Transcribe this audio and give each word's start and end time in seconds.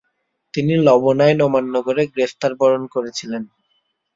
তিনি 0.53 0.73
লবণ 0.85 1.19
আইন 1.25 1.39
অমান্য 1.47 1.73
করে 1.87 2.01
গ্রেফতার 2.13 2.51
বরণ 2.59 2.83
করেছিলেন। 2.93 3.43